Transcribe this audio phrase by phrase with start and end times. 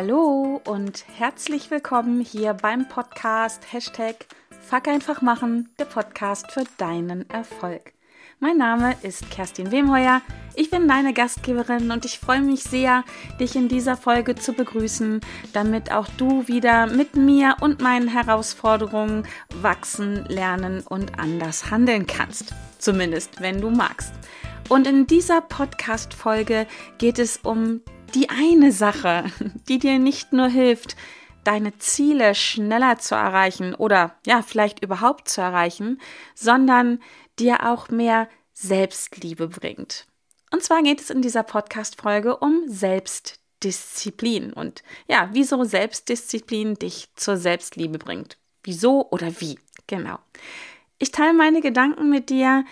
[0.00, 4.26] Hallo und herzlich willkommen hier beim Podcast Hashtag
[4.60, 7.94] Fuck einfach machen, der Podcast für deinen Erfolg.
[8.38, 10.22] Mein Name ist Kerstin Wemheuer,
[10.54, 13.02] ich bin deine Gastgeberin und ich freue mich sehr,
[13.40, 15.20] dich in dieser Folge zu begrüßen,
[15.52, 19.26] damit auch du wieder mit mir und meinen Herausforderungen
[19.62, 22.54] wachsen, lernen und anders handeln kannst.
[22.78, 24.12] Zumindest, wenn du magst.
[24.68, 27.80] Und in dieser Podcast-Folge geht es um
[28.14, 29.24] die eine Sache,
[29.68, 30.96] die dir nicht nur hilft,
[31.44, 36.00] deine Ziele schneller zu erreichen oder ja, vielleicht überhaupt zu erreichen,
[36.34, 37.00] sondern
[37.38, 40.06] dir auch mehr Selbstliebe bringt.
[40.50, 47.36] Und zwar geht es in dieser Podcast-Folge um Selbstdisziplin und ja, wieso Selbstdisziplin dich zur
[47.36, 48.38] Selbstliebe bringt.
[48.64, 49.58] Wieso oder wie?
[49.86, 50.18] Genau.
[50.98, 52.64] Ich teile meine Gedanken mit dir,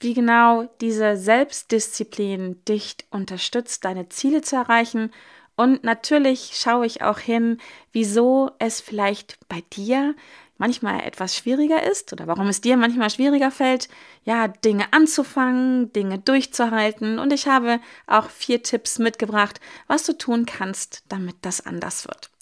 [0.00, 5.10] wie genau diese Selbstdisziplin dich unterstützt, deine Ziele zu erreichen.
[5.56, 7.58] Und natürlich schaue ich auch hin,
[7.92, 10.14] wieso es vielleicht bei dir
[10.58, 13.88] manchmal etwas schwieriger ist oder warum es dir manchmal schwieriger fällt,
[14.24, 17.18] ja, Dinge anzufangen, Dinge durchzuhalten.
[17.18, 22.33] Und ich habe auch vier Tipps mitgebracht, was du tun kannst, damit das anders wird.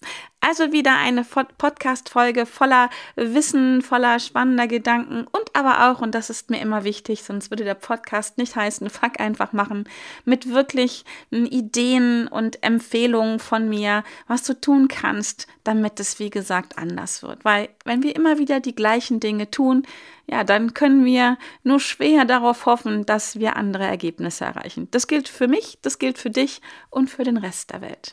[0.45, 6.51] Also wieder eine Podcast-Folge voller Wissen, voller spannender Gedanken und aber auch, und das ist
[6.51, 9.89] mir immer wichtig, sonst würde der Podcast nicht heißen, fuck einfach machen,
[10.25, 16.77] mit wirklich Ideen und Empfehlungen von mir, was du tun kannst, damit es, wie gesagt,
[16.77, 17.45] anders wird.
[17.45, 19.87] Weil wenn wir immer wieder die gleichen Dinge tun,
[20.27, 24.89] ja, dann können wir nur schwer darauf hoffen, dass wir andere Ergebnisse erreichen.
[24.91, 28.13] Das gilt für mich, das gilt für dich und für den Rest der Welt.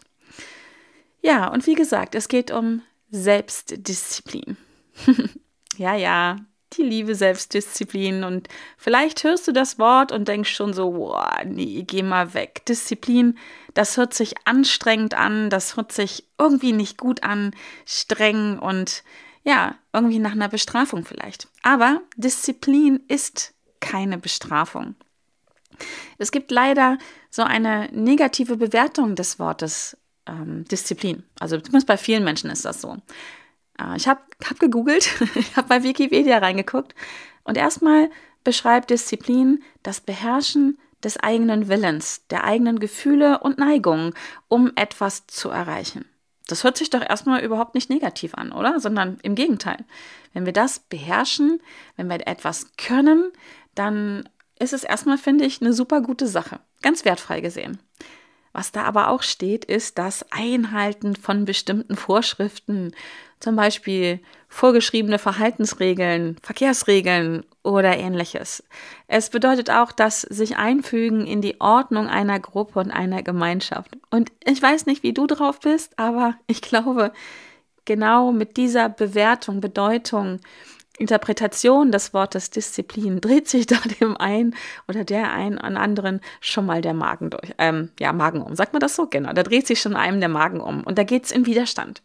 [1.21, 2.81] Ja, und wie gesagt, es geht um
[3.11, 4.57] Selbstdisziplin.
[5.77, 6.37] ja, ja,
[6.73, 8.23] die liebe Selbstdisziplin.
[8.23, 12.65] Und vielleicht hörst du das Wort und denkst schon so, boah, nee, geh mal weg.
[12.67, 13.37] Disziplin,
[13.73, 17.51] das hört sich anstrengend an, das hört sich irgendwie nicht gut an,
[17.85, 19.03] streng und
[19.43, 21.47] ja, irgendwie nach einer Bestrafung vielleicht.
[21.63, 24.95] Aber Disziplin ist keine Bestrafung.
[26.17, 26.97] Es gibt leider
[27.29, 29.97] so eine negative Bewertung des Wortes
[30.29, 31.23] ähm, Disziplin.
[31.39, 32.97] Also zumindest bei vielen Menschen ist das so.
[33.79, 36.95] Äh, ich habe hab gegoogelt, ich habe bei Wikipedia reingeguckt
[37.43, 38.09] und erstmal
[38.43, 44.13] beschreibt Disziplin das Beherrschen des eigenen Willens, der eigenen Gefühle und Neigungen,
[44.47, 46.05] um etwas zu erreichen.
[46.47, 48.79] Das hört sich doch erstmal überhaupt nicht negativ an, oder?
[48.79, 49.85] Sondern im Gegenteil.
[50.33, 51.61] Wenn wir das beherrschen,
[51.95, 53.31] wenn wir etwas können,
[53.75, 56.59] dann ist es erstmal, finde ich, eine super gute Sache.
[56.81, 57.79] Ganz wertfrei gesehen.
[58.53, 62.93] Was da aber auch steht, ist das Einhalten von bestimmten Vorschriften,
[63.39, 68.63] zum Beispiel vorgeschriebene Verhaltensregeln, Verkehrsregeln oder ähnliches.
[69.07, 73.97] Es bedeutet auch das sich einfügen in die Ordnung einer Gruppe und einer Gemeinschaft.
[74.09, 77.13] Und ich weiß nicht, wie du drauf bist, aber ich glaube,
[77.85, 80.39] genau mit dieser Bewertung, Bedeutung
[80.99, 84.55] Interpretation des Wortes Disziplin dreht sich da dem einen
[84.87, 87.53] oder der einen an anderen schon mal der Magen durch.
[87.57, 88.55] Ähm, ja, Magen um.
[88.55, 89.07] Sagt man das so?
[89.07, 89.33] Genau.
[89.33, 90.83] Da dreht sich schon einem der Magen um.
[90.83, 92.01] Und da geht es in Widerstand.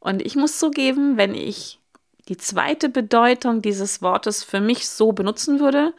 [0.00, 1.80] Und ich muss zugeben, wenn ich
[2.28, 5.94] die zweite Bedeutung dieses Wortes für mich so benutzen würde,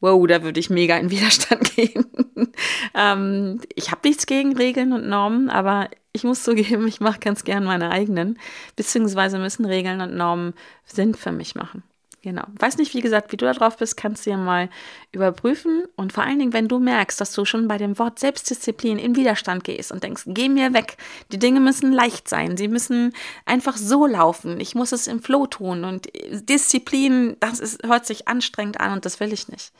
[0.00, 2.52] wow, da würde ich mega in Widerstand gehen.
[2.94, 7.44] ähm, ich habe nichts gegen Regeln und Normen, aber ich muss zugeben, ich mache ganz
[7.44, 8.38] gern meine eigenen,
[8.76, 11.82] beziehungsweise müssen Regeln und Normen Sinn für mich machen.
[12.22, 12.44] Genau.
[12.56, 14.70] Weiß nicht, wie gesagt, wie du da drauf bist, kannst du ja mal
[15.10, 15.82] überprüfen.
[15.96, 19.16] Und vor allen Dingen, wenn du merkst, dass du schon bei dem Wort Selbstdisziplin in
[19.16, 20.98] Widerstand gehst und denkst, geh mir weg.
[21.32, 22.56] Die Dinge müssen leicht sein.
[22.56, 23.12] Sie müssen
[23.44, 24.60] einfach so laufen.
[24.60, 25.82] Ich muss es im Flow tun.
[25.82, 26.10] Und
[26.48, 29.72] Disziplin, das ist, hört sich anstrengend an und das will ich nicht.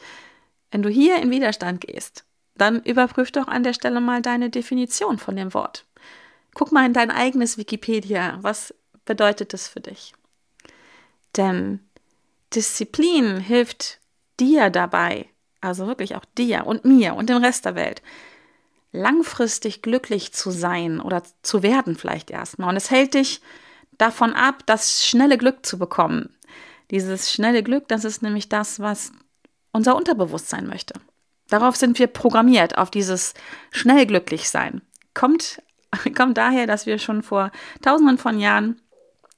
[0.73, 2.25] Wenn du hier in Widerstand gehst,
[2.57, 5.87] dann überprüf doch an der Stelle mal deine Definition von dem Wort.
[6.55, 8.39] Guck mal in dein eigenes Wikipedia.
[8.43, 8.75] Was
[9.05, 10.13] bedeutet das für dich?
[11.37, 11.81] Denn
[12.55, 13.99] Disziplin hilft
[14.39, 15.29] dir dabei,
[15.61, 18.03] also wirklich auch dir und mir und dem Rest der Welt,
[18.93, 22.69] langfristig glücklich zu sein oder zu werden vielleicht erstmal.
[22.69, 23.41] Und es hält dich
[23.97, 26.37] davon ab, das schnelle Glück zu bekommen.
[26.91, 29.13] Dieses schnelle Glück, das ist nämlich das, was
[29.73, 30.95] unser Unterbewusstsein möchte.
[31.49, 33.35] Darauf sind wir programmiert, auf dieses
[33.71, 34.83] schnell glücklich sein.
[35.15, 35.63] Kommt,
[36.17, 37.51] kommt daher, dass wir schon vor
[37.83, 38.81] tausenden von Jahren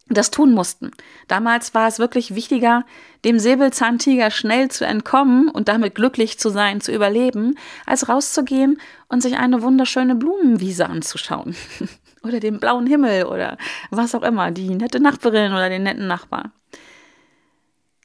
[0.09, 0.91] das tun mussten.
[1.29, 2.85] Damals war es wirklich wichtiger,
[3.25, 7.57] dem Säbelzahntiger schnell zu entkommen und damit glücklich zu sein, zu überleben,
[7.87, 8.79] als rauszugehen
[9.09, 11.57] und sich eine wunderschöne Blumenwiese anzuschauen.
[12.23, 13.57] oder den blauen Himmel oder
[13.91, 16.53] was auch immer, die nette Nachbarin oder den netten Nachbar.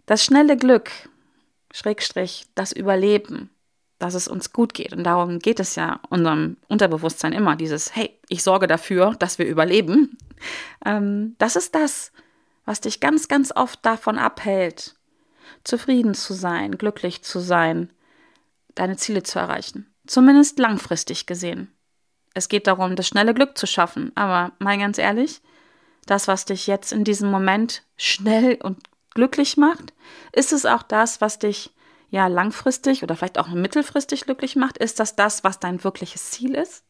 [0.05, 0.89] Das schnelle Glück,
[1.71, 3.49] Schrägstrich, das Überleben,
[3.99, 4.93] dass es uns gut geht.
[4.93, 9.45] Und darum geht es ja unserem Unterbewusstsein immer, dieses, hey, ich sorge dafür, dass wir
[9.45, 10.17] überleben.
[10.85, 12.11] Ähm, das ist das,
[12.65, 14.95] was dich ganz, ganz oft davon abhält,
[15.63, 17.91] zufrieden zu sein, glücklich zu sein,
[18.75, 19.93] deine Ziele zu erreichen.
[20.07, 21.71] Zumindest langfristig gesehen.
[22.33, 24.11] Es geht darum, das schnelle Glück zu schaffen.
[24.15, 25.41] Aber mal ganz ehrlich,
[26.05, 28.79] das, was dich jetzt in diesem Moment schnell und
[29.13, 29.93] glücklich macht,
[30.31, 31.71] ist es auch das, was dich
[32.09, 34.77] ja langfristig oder vielleicht auch mittelfristig glücklich macht?
[34.77, 36.83] Ist das das, was dein wirkliches Ziel ist?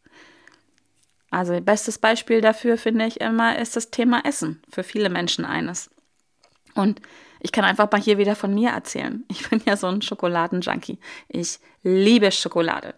[1.31, 4.61] Also bestes Beispiel dafür finde ich immer ist das Thema Essen.
[4.69, 5.89] Für viele Menschen eines.
[6.73, 7.01] Und
[7.39, 9.23] ich kann einfach mal hier wieder von mir erzählen.
[9.29, 10.99] Ich bin ja so ein Schokoladenjunkie.
[11.27, 12.95] Ich liebe Schokolade.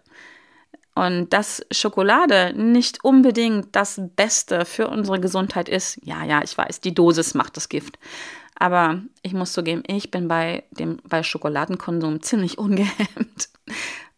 [0.94, 6.80] Und dass Schokolade nicht unbedingt das Beste für unsere Gesundheit ist, ja, ja, ich weiß,
[6.80, 7.98] die Dosis macht das Gift.
[8.62, 13.48] Aber ich muss zugeben, ich bin bei dem bei Schokoladenkonsum ziemlich ungehemmt.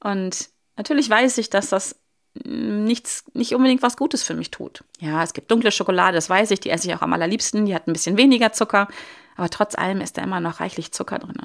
[0.00, 1.98] Und natürlich weiß ich, dass das
[2.44, 4.84] nichts, nicht unbedingt was Gutes für mich tut.
[5.00, 7.74] Ja, es gibt dunkle Schokolade, das weiß ich, die esse ich auch am allerliebsten, die
[7.74, 8.86] hat ein bisschen weniger Zucker,
[9.34, 11.40] aber trotz allem ist da immer noch reichlich Zucker drin.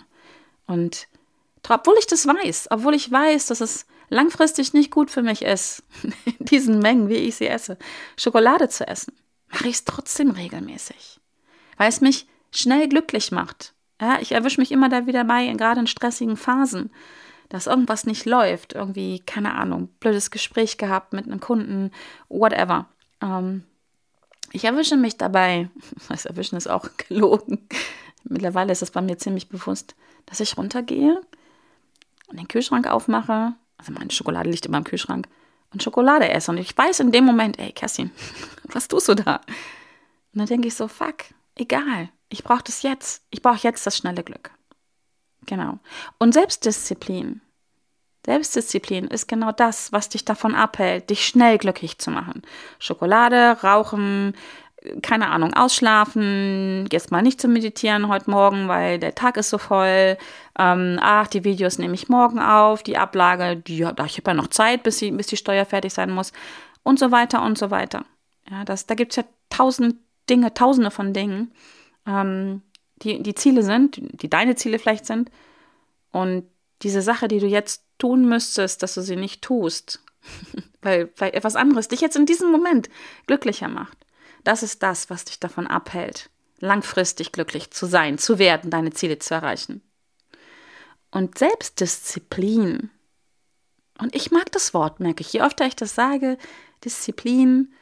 [0.67, 1.07] Und
[1.69, 5.83] obwohl ich das weiß, obwohl ich weiß, dass es langfristig nicht gut für mich ist,
[6.25, 7.77] in diesen Mengen, wie ich sie esse,
[8.17, 9.13] Schokolade zu essen,
[9.47, 11.21] mache ich es trotzdem regelmäßig,
[11.77, 13.73] weil es mich schnell glücklich macht.
[14.01, 16.91] Ja, ich erwische mich immer da wieder bei, gerade in stressigen Phasen,
[17.49, 21.91] dass irgendwas nicht läuft, irgendwie, keine Ahnung, blödes Gespräch gehabt mit einem Kunden,
[22.29, 22.87] whatever.
[23.21, 23.63] Ähm,
[24.51, 25.69] ich erwische mich dabei,
[26.09, 27.67] das Erwischen ist auch gelogen,
[28.23, 29.95] mittlerweile ist es bei mir ziemlich bewusst,
[30.25, 31.21] dass ich runtergehe
[32.27, 35.27] und den Kühlschrank aufmache, also meine Schokolade liegt immer im Kühlschrank,
[35.71, 36.51] und Schokolade esse.
[36.51, 38.11] Und ich weiß in dem Moment, ey, Kerstin,
[38.63, 39.35] was tust du da?
[40.33, 41.25] Und dann denke ich so, fuck,
[41.55, 43.23] egal, ich brauche das jetzt.
[43.29, 44.51] Ich brauche jetzt das schnelle Glück.
[45.45, 45.79] Genau.
[46.17, 47.41] Und Selbstdisziplin.
[48.25, 52.43] Selbstdisziplin ist genau das, was dich davon abhält, dich schnell glücklich zu machen.
[52.77, 54.35] Schokolade, Rauchen,
[55.01, 59.57] keine Ahnung, ausschlafen, jetzt mal nicht zu meditieren heute Morgen, weil der Tag ist so
[59.57, 60.17] voll.
[60.57, 64.47] Ähm, ach, die Videos nehme ich morgen auf, die Ablage, die, ich habe ja noch
[64.47, 66.31] Zeit, bis die, bis die Steuer fertig sein muss
[66.83, 68.05] und so weiter und so weiter.
[68.49, 69.95] Ja, das, da gibt es ja tausend
[70.29, 71.51] Dinge, tausende von Dingen,
[72.09, 72.63] ähm,
[72.97, 75.31] die, die Ziele sind, die deine Ziele vielleicht sind.
[76.11, 76.45] Und
[76.81, 80.03] diese Sache, die du jetzt tun müsstest, dass du sie nicht tust,
[80.81, 82.89] weil vielleicht etwas anderes dich jetzt in diesem Moment
[83.27, 83.97] glücklicher macht.
[84.43, 86.29] Das ist das, was dich davon abhält,
[86.59, 89.81] langfristig glücklich zu sein, zu werden, deine Ziele zu erreichen.
[91.11, 92.89] Und Selbstdisziplin.
[93.97, 95.33] Und ich mag das Wort, merke ich.
[95.33, 96.37] Je öfter ich das sage,
[96.85, 97.73] Disziplin,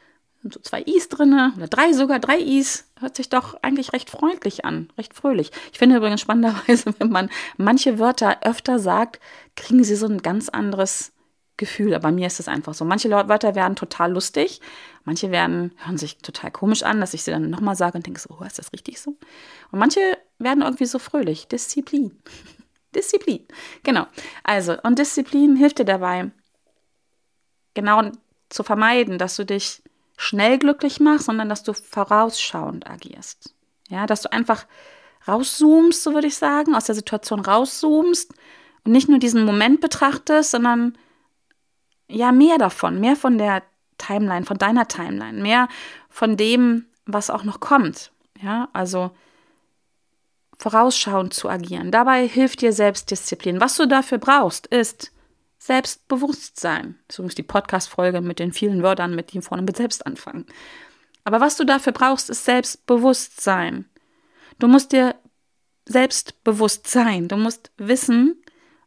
[0.48, 4.10] sind so zwei Is drin, oder drei sogar, drei Is, hört sich doch eigentlich recht
[4.10, 5.52] freundlich an, recht fröhlich.
[5.72, 9.20] Ich finde übrigens spannenderweise, wenn man manche Wörter öfter sagt,
[9.56, 11.12] kriegen sie so ein ganz anderes
[11.58, 11.94] Gefühl.
[11.94, 12.86] Aber bei mir ist es einfach so.
[12.86, 14.62] Manche Wörter werden total lustig,
[15.04, 18.22] manche werden, hören sich total komisch an, dass ich sie dann nochmal sage und denke
[18.22, 19.18] so, oh, ist das richtig so?
[19.72, 20.00] Und manche
[20.40, 21.48] werden irgendwie so fröhlich.
[21.48, 22.18] Disziplin.
[22.96, 23.46] Disziplin.
[23.84, 24.08] Genau.
[24.44, 26.32] Also, und Disziplin hilft dir dabei,
[27.74, 28.12] genau
[28.50, 29.82] zu vermeiden, dass du dich
[30.18, 33.54] schnell glücklich machst, sondern dass du vorausschauend agierst.
[33.88, 34.66] Ja, dass du einfach
[35.28, 38.34] rauszoomst, so würde ich sagen, aus der Situation rauszoomst
[38.84, 40.98] und nicht nur diesen Moment betrachtest, sondern
[42.10, 43.64] ja, mehr davon, mehr von der
[43.98, 45.68] Timeline, von deiner Timeline, mehr
[46.10, 48.12] von dem, was auch noch kommt.
[48.42, 49.12] Ja, also
[50.58, 51.92] vorausschauend zu agieren.
[51.92, 53.62] Dabei hilft dir Selbstdisziplin.
[53.62, 55.12] Was du dafür brauchst, ist
[55.68, 56.96] Selbstbewusstsein.
[57.10, 60.46] Das ist die Podcast-Folge mit den vielen Wörtern, mit die vorne mit selbst anfangen.
[61.26, 63.84] Aber was du dafür brauchst, ist Selbstbewusstsein.
[64.60, 65.16] Du musst dir
[65.86, 67.28] selbstbewusst sein.
[67.28, 68.42] Du musst wissen,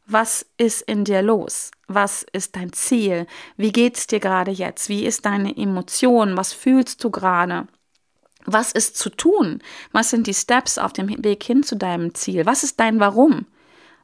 [0.06, 1.70] was ist in dir los?
[1.86, 3.26] Was ist dein Ziel?
[3.58, 4.88] Wie geht's dir gerade jetzt?
[4.88, 6.38] Wie ist deine Emotion?
[6.38, 7.68] Was fühlst du gerade?
[8.46, 9.62] Was ist zu tun?
[9.92, 12.46] Was sind die Steps auf dem Weg hin zu deinem Ziel?
[12.46, 13.44] Was ist dein Warum?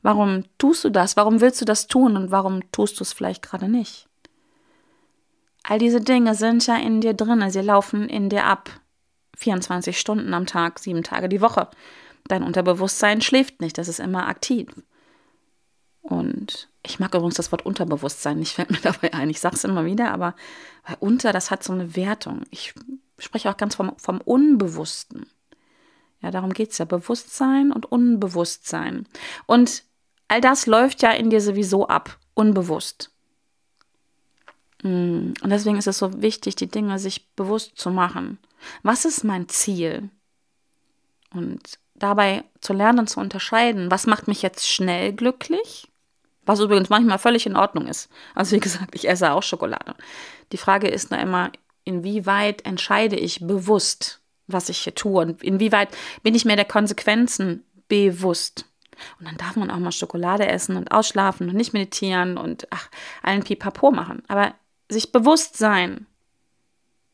[0.07, 1.17] Warum tust du das?
[1.17, 4.09] Warum willst du das tun und warum tust du es vielleicht gerade nicht?
[5.65, 8.71] All diese Dinge sind ja in dir drin, sie laufen in dir ab.
[9.37, 11.69] 24 Stunden am Tag, sieben Tage die Woche.
[12.29, 14.69] Dein Unterbewusstsein schläft nicht, das ist immer aktiv.
[16.03, 19.29] Und ich mag übrigens das Wort Unterbewusstsein, nicht fällt mir dabei ein.
[19.29, 20.37] Ich sage es immer wieder, aber
[21.01, 22.43] unter, das hat so eine Wertung.
[22.51, 22.75] Ich
[23.19, 25.27] spreche auch ganz vom, vom Unbewussten.
[26.23, 26.85] Ja, darum geht es ja.
[26.85, 29.09] Bewusstsein und Unbewusstsein.
[29.47, 29.83] Und
[30.29, 33.11] all das läuft ja in dir sowieso ab, unbewusst.
[34.83, 38.39] Mm, und deswegen ist es so wichtig, die Dinge sich bewusst zu machen.
[38.83, 40.11] Was ist mein Ziel?
[41.33, 45.89] Und dabei zu lernen zu unterscheiden, was macht mich jetzt schnell glücklich?
[46.45, 48.09] Was übrigens manchmal völlig in Ordnung ist.
[48.35, 49.95] Also wie gesagt, ich esse auch Schokolade.
[50.53, 51.51] Die Frage ist nur immer,
[51.85, 55.89] inwieweit entscheide ich bewusst, was ich hier tue und inwieweit
[56.23, 58.67] bin ich mir der Konsequenzen bewusst.
[59.19, 62.89] Und dann darf man auch mal Schokolade essen und ausschlafen und nicht meditieren und ach,
[63.23, 64.23] allen Pipapo machen.
[64.29, 64.55] Aber
[64.89, 66.07] sich bewusst sein,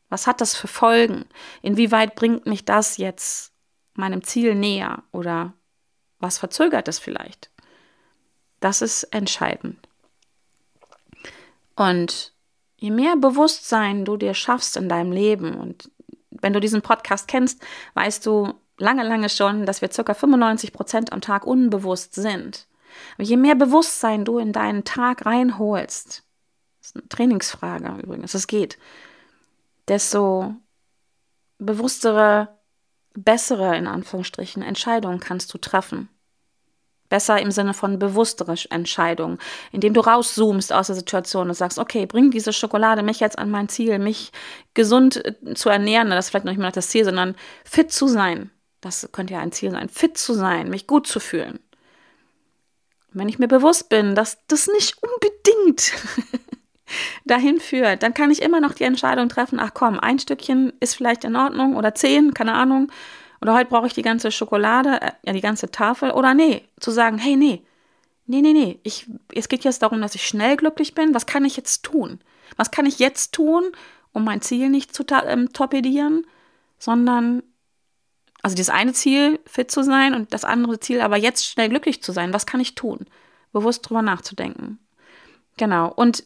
[0.09, 1.25] was hat das für Folgen?
[1.61, 3.51] Inwieweit bringt mich das jetzt
[3.95, 5.53] meinem Ziel näher oder
[6.19, 7.49] was verzögert es vielleicht?
[8.59, 9.77] Das ist entscheidend.
[11.75, 12.33] Und
[12.77, 15.89] je mehr Bewusstsein du dir schaffst in deinem Leben und
[16.29, 17.61] wenn du diesen Podcast kennst,
[17.93, 20.13] weißt du lange, lange schon, dass wir ca.
[20.13, 22.67] 95 Prozent am Tag unbewusst sind.
[23.15, 26.23] Aber je mehr Bewusstsein du in deinen Tag reinholst,
[26.79, 28.77] das ist eine Trainingsfrage übrigens, es geht,
[29.87, 30.55] desto
[31.57, 32.49] bewusstere,
[33.13, 36.09] bessere in Anführungsstrichen Entscheidungen kannst du treffen.
[37.09, 39.37] Besser im Sinne von bewusstere Entscheidungen,
[39.71, 43.51] indem du rauszoomst aus der Situation und sagst, okay, bring diese Schokolade mich jetzt an
[43.51, 44.31] mein Ziel, mich
[44.73, 47.35] gesund äh, zu ernähren, das ist vielleicht noch nicht mal das Ziel, sondern
[47.65, 48.49] fit zu sein.
[48.83, 51.59] Das könnte ja ein Ziel sein, fit zu sein, mich gut zu fühlen.
[53.11, 55.93] Wenn ich mir bewusst bin, dass das nicht unbedingt
[57.25, 60.95] dahin führt, dann kann ich immer noch die Entscheidung treffen, ach komm, ein Stückchen ist
[60.95, 62.91] vielleicht in Ordnung oder zehn, keine Ahnung,
[63.43, 66.11] oder heute brauche ich die ganze Schokolade, äh, ja, die ganze Tafel.
[66.11, 67.61] Oder nee, zu sagen, hey, nee,
[68.25, 68.79] nee, nee, nee.
[68.83, 71.13] Ich, es geht jetzt darum, dass ich schnell glücklich bin.
[71.13, 72.21] Was kann ich jetzt tun?
[72.55, 73.65] Was kann ich jetzt tun,
[74.13, 76.25] um mein Ziel nicht zu ähm, torpedieren,
[76.79, 77.43] sondern,
[78.43, 82.03] also das eine Ziel, fit zu sein und das andere Ziel, aber jetzt schnell glücklich
[82.03, 82.33] zu sein.
[82.33, 83.07] Was kann ich tun?
[83.51, 84.79] Bewusst drüber nachzudenken.
[85.57, 85.91] Genau.
[85.91, 86.25] Und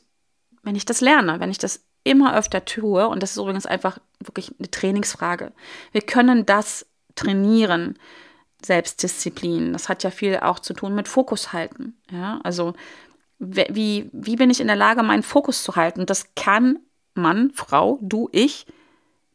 [0.64, 4.00] wenn ich das lerne, wenn ich das immer öfter tue, und das ist übrigens einfach
[4.20, 5.54] wirklich eine Trainingsfrage,
[5.92, 7.98] wir können das trainieren.
[8.66, 9.74] Selbstdisziplin.
[9.74, 11.96] Das hat ja viel auch zu tun mit Fokus halten.
[12.12, 12.74] Ja, also
[13.40, 16.08] wie, wie bin ich in der Lage, meinen Fokus zu halten?
[16.08, 16.80] Das kann
[17.14, 18.66] Mann, Frau, du, ich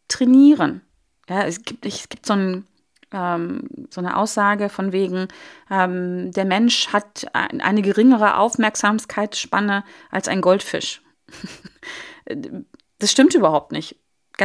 [0.08, 0.82] trainieren.
[1.28, 2.66] Ja, es gibt, es gibt so, ein,
[3.12, 5.28] ähm, so eine Aussage von wegen,
[5.70, 11.02] ähm, der Mensch hat eine geringere Aufmerksamkeitsspanne als ein Goldfisch.
[12.98, 13.96] das stimmt überhaupt nicht.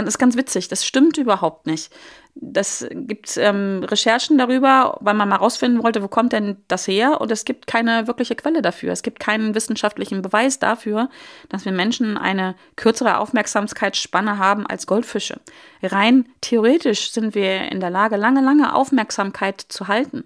[0.06, 1.92] Das ist ganz witzig, das stimmt überhaupt nicht.
[2.36, 7.20] Das gibt ähm, Recherchen darüber, weil man mal rausfinden wollte, wo kommt denn das her?
[7.20, 8.92] Und es gibt keine wirkliche Quelle dafür.
[8.92, 11.10] Es gibt keinen wissenschaftlichen Beweis dafür,
[11.50, 15.39] dass wir Menschen eine kürzere Aufmerksamkeitsspanne haben als Goldfische.
[15.82, 20.24] Rein theoretisch sind wir in der Lage, lange, lange Aufmerksamkeit zu halten.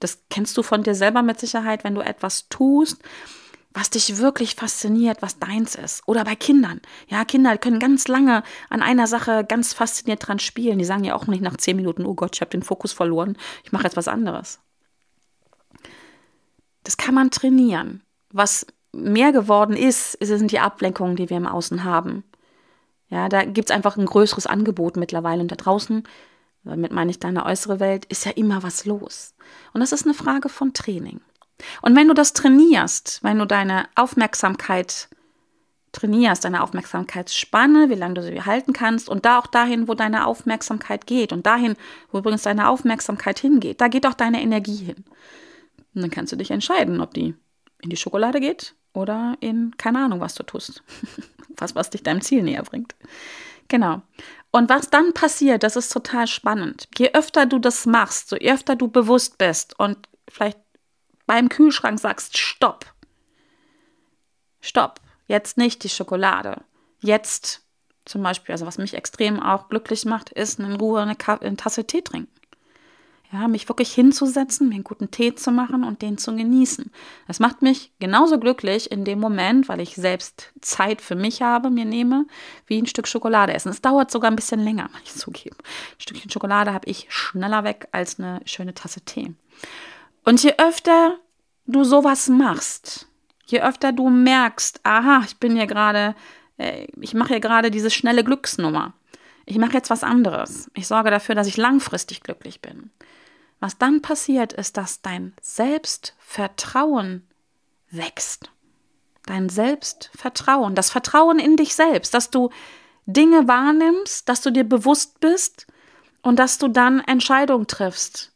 [0.00, 3.02] Das kennst du von dir selber mit Sicherheit, wenn du etwas tust,
[3.76, 6.02] was dich wirklich fasziniert, was deins ist.
[6.06, 6.80] Oder bei Kindern.
[7.08, 10.78] Ja, Kinder können ganz lange an einer Sache ganz fasziniert dran spielen.
[10.78, 13.36] Die sagen ja auch nicht nach zehn Minuten, oh Gott, ich habe den Fokus verloren,
[13.64, 14.60] ich mache jetzt was anderes.
[16.84, 18.02] Das kann man trainieren.
[18.30, 22.24] Was mehr geworden ist, sind die Ablenkungen, die wir im Außen haben.
[23.10, 25.42] Ja, da gibt es einfach ein größeres Angebot mittlerweile.
[25.42, 26.04] Und da draußen,
[26.64, 29.34] damit meine ich deine äußere Welt, ist ja immer was los.
[29.74, 31.20] Und das ist eine Frage von Training.
[31.82, 35.08] Und wenn du das trainierst, wenn du deine Aufmerksamkeit
[35.92, 40.26] trainierst, deine Aufmerksamkeitsspanne, wie lange du sie halten kannst und da auch dahin, wo deine
[40.26, 41.74] Aufmerksamkeit geht und dahin,
[42.12, 45.04] wo übrigens deine Aufmerksamkeit hingeht, da geht auch deine Energie hin.
[45.94, 47.34] Und dann kannst du dich entscheiden, ob die
[47.80, 50.82] in die Schokolade geht oder in keine Ahnung, was du tust.
[51.56, 52.94] was, was dich deinem Ziel näher bringt.
[53.68, 54.02] Genau.
[54.50, 56.88] Und was dann passiert, das ist total spannend.
[56.96, 59.98] Je öfter du das machst, so öfter du bewusst bist und
[60.28, 60.58] vielleicht
[61.26, 62.86] beim Kühlschrank sagst, stopp.
[64.60, 65.00] Stopp.
[65.26, 66.62] Jetzt nicht die Schokolade.
[67.00, 67.62] Jetzt
[68.04, 71.86] zum Beispiel, also was mich extrem auch glücklich macht, ist in Ruhe eine, eine Tasse
[71.86, 72.30] Tee trinken.
[73.32, 76.92] Ja, mich wirklich hinzusetzen, mir einen guten Tee zu machen und den zu genießen.
[77.26, 81.68] Das macht mich genauso glücklich in dem Moment, weil ich selbst Zeit für mich habe,
[81.68, 82.26] mir nehme,
[82.66, 83.70] wie ein Stück Schokolade essen.
[83.70, 85.56] Es dauert sogar ein bisschen länger, muss ich zugeben.
[85.58, 89.34] Ein Stückchen Schokolade habe ich schneller weg als eine schöne Tasse Tee.
[90.26, 91.20] Und je öfter
[91.66, 93.06] du sowas machst,
[93.46, 96.16] je öfter du merkst, aha, ich bin hier gerade,
[96.58, 98.92] äh, ich mache hier gerade diese schnelle Glücksnummer.
[99.44, 100.68] Ich mache jetzt was anderes.
[100.74, 102.90] Ich sorge dafür, dass ich langfristig glücklich bin.
[103.60, 107.24] Was dann passiert, ist, dass dein Selbstvertrauen
[107.92, 108.50] wächst.
[109.26, 112.50] Dein Selbstvertrauen, das Vertrauen in dich selbst, dass du
[113.06, 115.68] Dinge wahrnimmst, dass du dir bewusst bist
[116.22, 118.32] und dass du dann Entscheidungen triffst,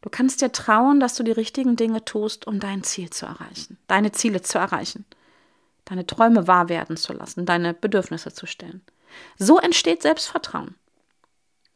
[0.00, 3.78] Du kannst dir trauen, dass du die richtigen Dinge tust, um dein Ziel zu erreichen,
[3.88, 5.04] deine Ziele zu erreichen,
[5.84, 8.82] deine Träume wahr werden zu lassen, deine Bedürfnisse zu stellen.
[9.38, 10.76] So entsteht Selbstvertrauen.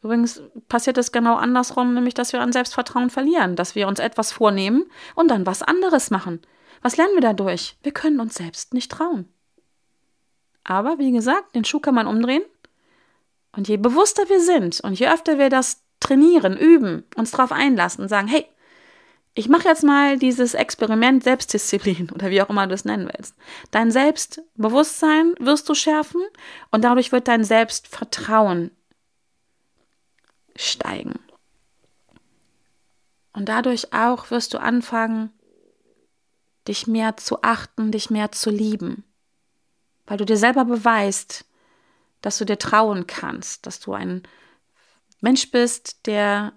[0.01, 4.31] Übrigens passiert es genau andersrum, nämlich dass wir an Selbstvertrauen verlieren, dass wir uns etwas
[4.31, 6.41] vornehmen und dann was anderes machen,
[6.83, 7.77] Was lernen wir dadurch?
[7.81, 9.27] Wir können uns selbst nicht trauen.
[10.65, 12.43] Aber wie gesagt, den Schuh kann man umdrehen.
[13.55, 18.03] Und je bewusster wir sind und je öfter wir das trainieren, üben, uns darauf einlassen
[18.03, 18.45] und sagen, hey,
[19.35, 23.35] ich mache jetzt mal dieses Experiment Selbstdisziplin oder wie auch immer du es nennen willst.
[23.71, 26.21] Dein Selbstbewusstsein wirst du schärfen
[26.71, 28.71] und dadurch wird dein Selbstvertrauen
[30.55, 31.19] steigen.
[33.33, 35.31] Und dadurch auch wirst du anfangen,
[36.67, 39.03] dich mehr zu achten, dich mehr zu lieben,
[40.05, 41.45] weil du dir selber beweist,
[42.21, 44.23] dass du dir trauen kannst, dass du ein
[45.23, 46.53] Mensch bist, der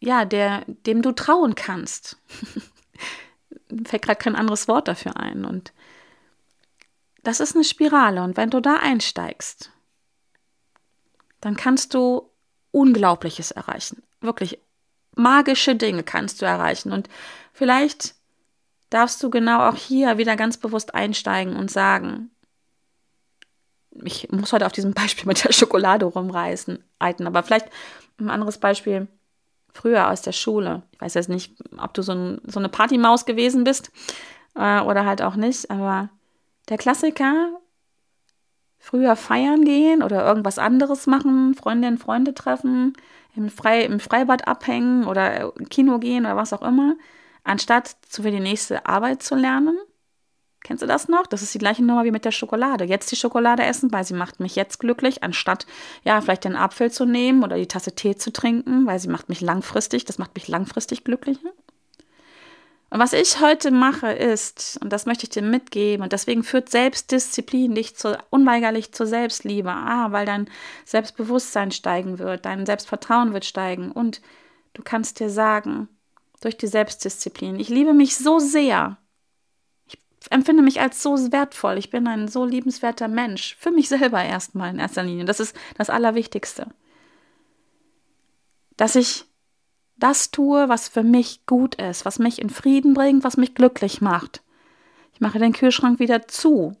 [0.00, 2.16] ja, der dem du trauen kannst.
[3.86, 5.72] Fällt gerade kein anderes Wort dafür ein und
[7.22, 9.70] das ist eine Spirale und wenn du da einsteigst,
[11.40, 12.30] dann kannst du
[12.70, 14.02] Unglaubliches erreichen.
[14.20, 14.58] Wirklich
[15.16, 16.92] magische Dinge kannst du erreichen.
[16.92, 17.08] Und
[17.52, 18.14] vielleicht
[18.90, 22.30] darfst du genau auch hier wieder ganz bewusst einsteigen und sagen,
[24.02, 27.68] ich muss heute auf diesem Beispiel mit der Schokolade rumreißen, alten, aber vielleicht
[28.18, 29.08] ein anderes Beispiel
[29.72, 30.82] früher aus der Schule.
[30.92, 33.90] Ich weiß jetzt nicht, ob du so, ein, so eine Partymaus gewesen bist
[34.54, 36.10] äh, oder halt auch nicht, aber
[36.68, 37.60] der Klassiker,
[38.78, 42.92] früher feiern gehen oder irgendwas anderes machen, Freundinnen, Freunde treffen,
[43.34, 46.94] im, Frei, im Freibad abhängen oder Kino gehen oder was auch immer,
[47.42, 49.78] anstatt für die nächste Arbeit zu lernen.
[50.64, 51.26] Kennst du das noch?
[51.26, 52.84] Das ist die gleiche Nummer wie mit der Schokolade.
[52.84, 55.66] Jetzt die Schokolade essen, weil sie macht mich jetzt glücklich, anstatt
[56.04, 59.28] ja vielleicht den Apfel zu nehmen oder die Tasse Tee zu trinken, weil sie macht
[59.28, 61.50] mich langfristig, das macht mich langfristig glücklicher.
[62.88, 66.70] Und was ich heute mache ist, und das möchte ich dir mitgeben, und deswegen führt
[66.70, 69.70] Selbstdisziplin dich zu, unweigerlich zur Selbstliebe.
[69.70, 70.48] Ah, weil dein
[70.86, 74.22] Selbstbewusstsein steigen wird, dein Selbstvertrauen wird steigen und
[74.72, 75.88] du kannst dir sagen,
[76.40, 78.96] durch die Selbstdisziplin, ich liebe mich so sehr.
[80.30, 81.78] Empfinde mich als so wertvoll.
[81.78, 83.56] Ich bin ein so liebenswerter Mensch.
[83.58, 85.24] Für mich selber erstmal in erster Linie.
[85.24, 86.68] Das ist das Allerwichtigste.
[88.76, 89.26] Dass ich
[89.96, 94.00] das tue, was für mich gut ist, was mich in Frieden bringt, was mich glücklich
[94.00, 94.42] macht.
[95.12, 96.76] Ich mache den Kühlschrank wieder zu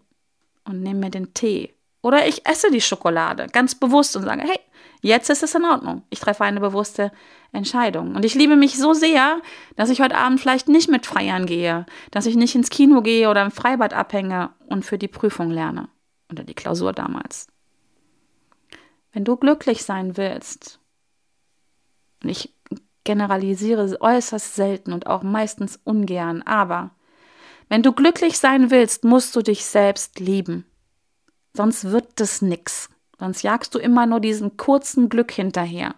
[0.64, 1.72] und nehme mir den Tee.
[2.04, 4.60] Oder ich esse die Schokolade ganz bewusst und sage, hey,
[5.00, 6.02] jetzt ist es in Ordnung.
[6.10, 7.10] Ich treffe eine bewusste
[7.50, 8.14] Entscheidung.
[8.14, 9.40] Und ich liebe mich so sehr,
[9.76, 13.30] dass ich heute Abend vielleicht nicht mit feiern gehe, dass ich nicht ins Kino gehe
[13.30, 15.88] oder im Freibad abhänge und für die Prüfung lerne.
[16.30, 17.46] Oder die Klausur damals.
[19.14, 20.80] Wenn du glücklich sein willst,
[22.22, 22.52] und ich
[23.04, 26.90] generalisiere äußerst selten und auch meistens ungern, aber
[27.70, 30.66] wenn du glücklich sein willst, musst du dich selbst lieben.
[31.56, 32.90] Sonst wird es nix.
[33.18, 35.94] Sonst jagst du immer nur diesen kurzen Glück hinterher.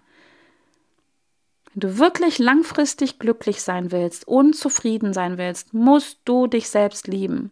[1.73, 7.09] Wenn du wirklich langfristig glücklich sein willst und zufrieden sein willst, musst du dich selbst
[7.09, 7.51] lieben.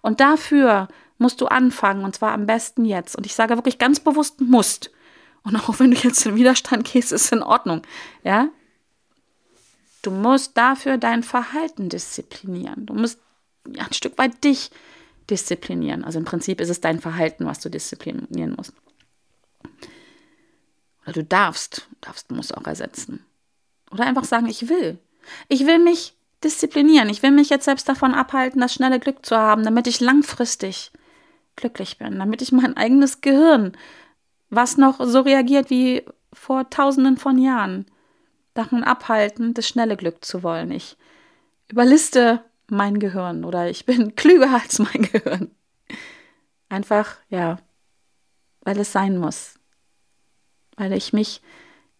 [0.00, 0.88] Und dafür
[1.18, 3.16] musst du anfangen, und zwar am besten jetzt.
[3.16, 4.90] Und ich sage wirklich ganz bewusst musst.
[5.42, 7.82] Und auch wenn du jetzt in Widerstand gehst, ist in Ordnung.
[8.24, 8.48] Ja?
[10.02, 12.86] Du musst dafür dein Verhalten disziplinieren.
[12.86, 13.18] Du musst
[13.66, 14.78] ein Stück weit dich disziplinieren.
[15.30, 18.72] Also im Prinzip ist es dein Verhalten, was du disziplinieren musst.
[21.04, 23.24] Oder du darfst, darfst, musst auch ersetzen.
[23.90, 24.98] Oder einfach sagen, ich will.
[25.48, 26.14] Ich will mich
[26.44, 27.08] disziplinieren.
[27.08, 30.92] Ich will mich jetzt selbst davon abhalten, das schnelle Glück zu haben, damit ich langfristig
[31.56, 33.76] glücklich bin, damit ich mein eigenes Gehirn,
[34.48, 37.86] was noch so reagiert wie vor tausenden von Jahren,
[38.54, 40.70] davon abhalten, das schnelle Glück zu wollen.
[40.70, 40.96] Ich
[41.68, 45.50] überliste mein Gehirn oder ich bin klüger als mein Gehirn.
[46.68, 47.58] Einfach, ja,
[48.62, 49.58] weil es sein muss.
[50.76, 51.42] Weil ich mich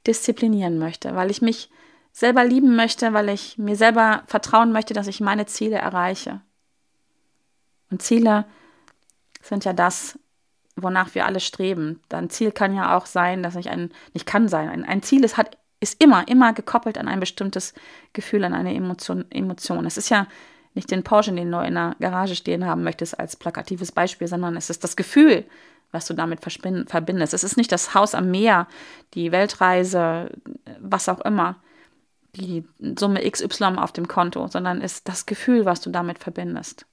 [0.06, 1.70] disziplinieren möchte, weil ich mich
[2.12, 6.40] selber lieben möchte, weil ich mir selber vertrauen möchte, dass ich meine Ziele erreiche.
[7.90, 8.44] Und Ziele
[9.40, 10.18] sind ja das,
[10.76, 12.00] wonach wir alle streben.
[12.12, 15.24] Ein Ziel kann ja auch sein, dass ich ein, nicht kann sein, ein, ein Ziel
[15.24, 17.74] ist, hat ist immer, immer gekoppelt an ein bestimmtes
[18.12, 19.30] Gefühl, an eine Emotion.
[19.30, 19.86] Emotion.
[19.86, 20.26] Es ist ja
[20.78, 24.56] nicht den Porsche, den du in der Garage stehen haben möchtest, als plakatives Beispiel, sondern
[24.56, 25.44] es ist das Gefühl,
[25.90, 27.34] was du damit verbindest.
[27.34, 28.68] Es ist nicht das Haus am Meer,
[29.14, 30.30] die Weltreise,
[30.78, 31.56] was auch immer,
[32.32, 32.64] die
[32.96, 36.86] Summe XY auf dem Konto, sondern es ist das Gefühl, was du damit verbindest.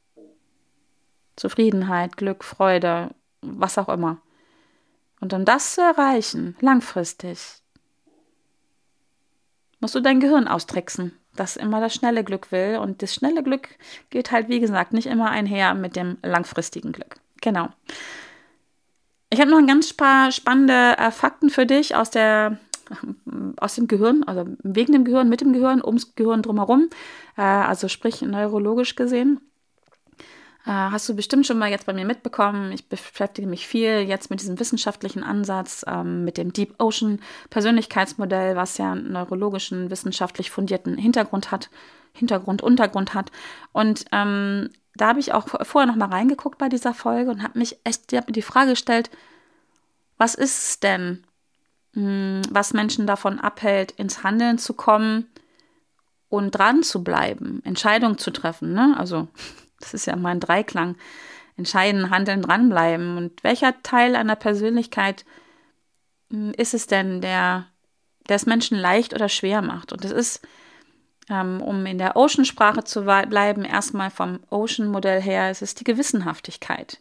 [1.36, 4.18] Zufriedenheit, Glück, Freude, was auch immer.
[5.20, 7.62] Und um das zu erreichen, langfristig,
[9.80, 12.78] musst du dein Gehirn austricksen, das immer das schnelle Glück will.
[12.78, 13.70] Und das schnelle Glück
[14.10, 17.16] geht halt, wie gesagt, nicht immer einher mit dem langfristigen Glück.
[17.42, 17.70] Genau.
[19.30, 22.58] Ich habe noch ein ganz paar spannende äh, Fakten für dich aus der
[23.58, 26.90] aus dem Gehirn, also wegen dem Gehirn, mit dem Gehirn, ums Gehirn drumherum,
[27.38, 29.42] äh, also sprich neurologisch gesehen.
[30.66, 32.72] Äh, hast du bestimmt schon mal jetzt bei mir mitbekommen.
[32.72, 37.20] Ich beschäftige mich viel jetzt mit diesem wissenschaftlichen Ansatz, ähm, mit dem Deep Ocean
[37.52, 41.70] Persönlichkeitsmodell, was ja einen neurologischen, wissenschaftlich fundierten Hintergrund hat,
[42.14, 43.32] Hintergrund, Untergrund hat.
[43.74, 47.60] Und ähm, da habe ich auch vorher noch mal reingeguckt bei dieser Folge und habe
[47.60, 49.12] mich echt hab mir die Frage gestellt,
[50.18, 51.24] was ist es denn,
[51.94, 55.28] hm, was Menschen davon abhält, ins Handeln zu kommen
[56.30, 58.74] und dran zu bleiben, Entscheidungen zu treffen.
[58.74, 58.96] Ne?
[58.98, 59.28] Also
[59.86, 60.96] das ist ja mein Dreiklang.
[61.58, 63.18] Entscheiden, handeln, dranbleiben.
[63.18, 65.26] Und welcher Teil einer Persönlichkeit
[66.32, 67.68] hm, ist es denn, der,
[68.28, 69.94] der es Menschen leicht oder schwer macht?
[69.94, 70.46] Und das ist,
[71.30, 77.00] ähm, um in der Ocean-Sprache zu bleiben, erstmal vom Ocean-Modell her, es ist die Gewissenhaftigkeit.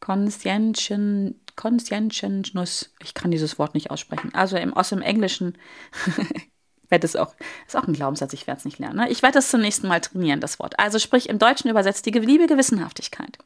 [0.00, 2.94] Conscientiousness.
[3.02, 4.34] Ich kann dieses Wort nicht aussprechen.
[4.34, 5.58] Also im, aus dem Englischen
[6.90, 7.34] werde es auch,
[7.66, 8.96] ist auch ein Glaubenssatz, ich werde es nicht lernen.
[8.96, 9.10] Ne?
[9.10, 10.78] Ich werde das zum nächsten Mal trainieren, das Wort.
[10.78, 13.38] Also sprich im Deutschen übersetzt die liebe Gewissenhaftigkeit.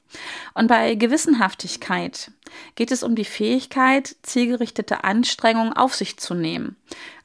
[0.55, 2.31] Und bei Gewissenhaftigkeit
[2.75, 6.77] geht es um die Fähigkeit, zielgerichtete Anstrengungen auf sich zu nehmen.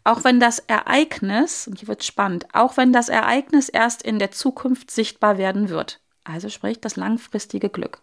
[0.03, 4.32] Auch wenn das Ereignis, und hier wird spannend, auch wenn das Ereignis erst in der
[4.32, 5.99] Zukunft sichtbar werden wird.
[6.23, 8.01] Also sprich das langfristige Glück.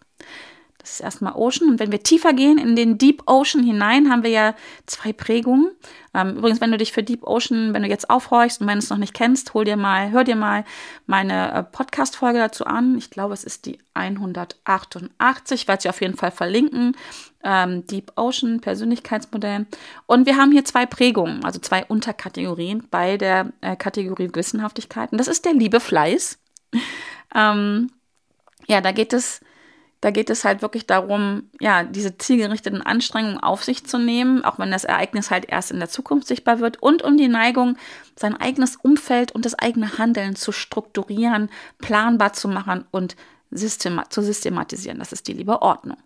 [0.87, 1.69] Das ist erstmal Ocean.
[1.69, 4.55] Und wenn wir tiefer gehen in den Deep Ocean hinein, haben wir ja
[4.87, 5.73] zwei Prägungen.
[6.15, 8.85] Ähm, übrigens, wenn du dich für Deep Ocean, wenn du jetzt aufhorchst und wenn du
[8.85, 10.65] es noch nicht kennst, hol dir mal, hör dir mal
[11.07, 12.97] meine äh, Podcast-Folge dazu an.
[12.97, 15.63] Ich glaube, es ist die 188.
[15.63, 16.97] Ich werde sie auf jeden Fall verlinken.
[17.43, 19.67] Ähm, Deep Ocean Persönlichkeitsmodell.
[20.07, 25.11] Und wir haben hier zwei Prägungen, also zwei Unterkategorien bei der äh, Kategorie Gewissenhaftigkeit.
[25.11, 26.39] Und das ist der liebe Fleiß.
[27.35, 27.91] ähm,
[28.69, 29.41] ja, da geht es
[30.01, 34.59] da geht es halt wirklich darum, ja, diese zielgerichteten Anstrengungen auf sich zu nehmen, auch
[34.59, 37.77] wenn das Ereignis halt erst in der Zukunft sichtbar wird, und um die Neigung,
[38.15, 43.17] sein eigenes Umfeld und das eigene Handeln zu strukturieren, planbar zu machen und
[43.51, 44.99] systema zu systematisieren.
[44.99, 45.99] Das ist die liebe Ordnung.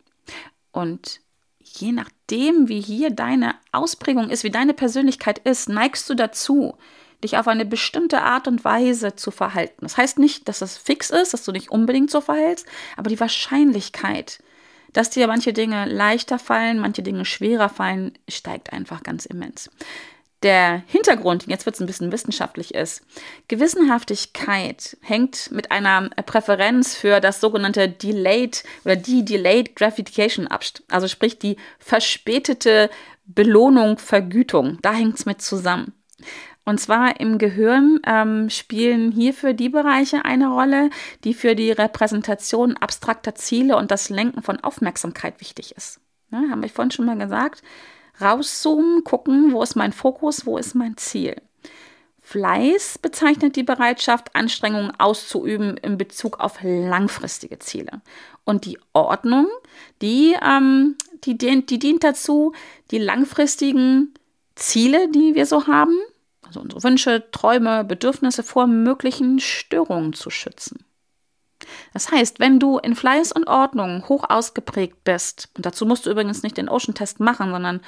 [0.72, 1.20] Und
[1.58, 6.76] je nachdem, wie hier deine Ausprägung ist, wie deine Persönlichkeit ist, neigst du dazu,
[7.22, 9.80] dich auf eine bestimmte Art und Weise zu verhalten.
[9.82, 13.20] Das heißt nicht, dass das fix ist, dass du dich unbedingt so verhältst, aber die
[13.20, 14.42] Wahrscheinlichkeit,
[14.92, 19.70] dass dir manche Dinge leichter fallen, manche Dinge schwerer fallen, steigt einfach ganz immens.
[20.42, 23.02] Der Hintergrund, jetzt wird es ein bisschen wissenschaftlich ist,
[23.48, 30.64] Gewissenhaftigkeit hängt mit einer Präferenz für das sogenannte Delayed oder die Delayed Gratification ab.
[30.88, 32.88] Also sprich die verspätete
[33.26, 34.78] Belohnung, Vergütung.
[34.80, 35.92] Da hängt es mit zusammen.
[36.64, 40.90] Und zwar im Gehirn ähm, spielen hierfür die Bereiche eine Rolle,
[41.24, 46.00] die für die Repräsentation abstrakter Ziele und das Lenken von Aufmerksamkeit wichtig ist.
[46.30, 47.62] Ne, haben wir vorhin schon mal gesagt.
[48.20, 51.36] Rauszoomen, gucken, wo ist mein Fokus, wo ist mein Ziel.
[52.20, 58.02] Fleiß bezeichnet die Bereitschaft, Anstrengungen auszuüben in Bezug auf langfristige Ziele.
[58.44, 59.48] Und die Ordnung,
[60.00, 62.52] die, ähm, die, die dient dazu,
[62.92, 64.14] die langfristigen
[64.54, 65.98] Ziele, die wir so haben,
[66.50, 70.84] also unsere Wünsche, Träume, Bedürfnisse vor möglichen Störungen zu schützen.
[71.92, 76.10] Das heißt, wenn du in Fleiß und Ordnung hoch ausgeprägt bist, und dazu musst du
[76.10, 77.80] übrigens nicht den Ocean-Test machen, sondern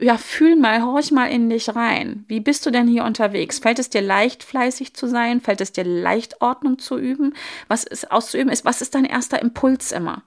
[0.00, 2.26] ja, fühl mal, horch mal in dich rein.
[2.28, 3.58] Wie bist du denn hier unterwegs?
[3.58, 5.40] Fällt es dir leicht, fleißig zu sein?
[5.40, 7.32] Fällt es dir leicht, Ordnung zu üben?
[7.66, 8.66] Was ist auszuüben ist?
[8.66, 10.22] Was ist dein erster Impuls immer?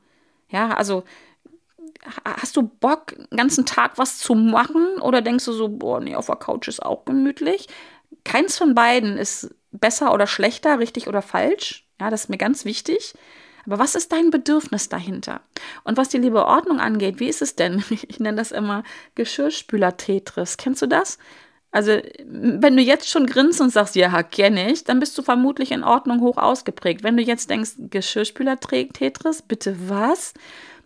[0.50, 1.04] Ja, also
[2.26, 5.00] hast du Bock, den ganzen Tag was zu machen?
[5.02, 7.68] Oder denkst du so, boah, nee, auf der Couch ist auch gemütlich?
[8.24, 11.88] Keins von beiden ist besser oder schlechter, richtig oder falsch.
[12.00, 13.14] Ja, das ist mir ganz wichtig.
[13.66, 15.42] Aber was ist dein Bedürfnis dahinter?
[15.84, 17.84] Und was die liebe Ordnung angeht, wie ist es denn?
[17.90, 18.84] Ich nenne das immer
[19.16, 20.58] Geschirrspüler-Tetris.
[20.58, 21.18] Kennst du das?
[21.72, 25.72] Also, wenn du jetzt schon grinst und sagst, ja, kenne ich, dann bist du vermutlich
[25.72, 27.04] in Ordnung hoch ausgeprägt.
[27.04, 30.34] Wenn du jetzt denkst, Geschirrspüler-Tetris, bitte was?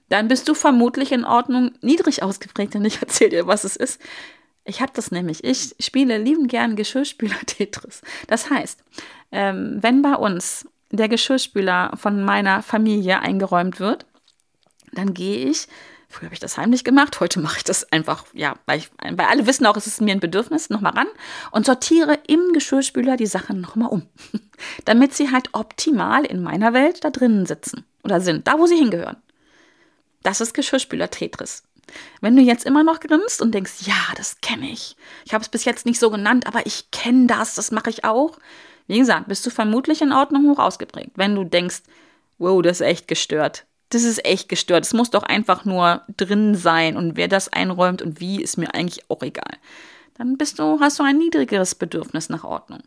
[0.09, 4.01] Dann bist du vermutlich in Ordnung niedrig ausgeprägt, denn ich erzähle dir, was es ist.
[4.65, 5.43] Ich habe das nämlich.
[5.43, 8.01] Ich spiele lieben gern Geschirrspüler-Tetris.
[8.27, 8.83] Das heißt,
[9.31, 14.05] ähm, wenn bei uns der Geschirrspüler von meiner Familie eingeräumt wird,
[14.93, 15.67] dann gehe ich,
[16.09, 19.27] früher habe ich das heimlich gemacht, heute mache ich das einfach, ja, weil, ich, weil
[19.27, 21.07] alle wissen auch, es ist mir ein Bedürfnis, nochmal ran
[21.51, 24.03] und sortiere im Geschirrspüler die Sachen nochmal um,
[24.85, 28.77] damit sie halt optimal in meiner Welt da drinnen sitzen oder sind, da wo sie
[28.77, 29.17] hingehören.
[30.27, 31.63] Das ist Geschirrspüler-Tetris.
[32.19, 34.97] Wenn du jetzt immer noch grinst und denkst, ja, das kenne ich.
[35.23, 38.03] Ich habe es bis jetzt nicht so genannt, aber ich kenne das, das mache ich
[38.03, 38.37] auch.
[38.87, 41.11] Wie gesagt, bist du vermutlich in Ordnung hoch ausgeprägt.
[41.15, 41.81] Wenn du denkst,
[42.39, 43.65] wow, das ist echt gestört.
[43.87, 44.83] Das ist echt gestört.
[44.83, 48.75] Es muss doch einfach nur drin sein und wer das einräumt und wie, ist mir
[48.75, 49.55] eigentlich auch egal.
[50.15, 52.81] dann bist du, hast du ein niedrigeres Bedürfnis nach Ordnung.